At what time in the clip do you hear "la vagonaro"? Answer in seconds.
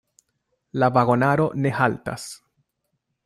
0.83-1.45